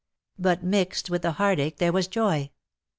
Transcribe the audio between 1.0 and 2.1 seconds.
with the heartache there was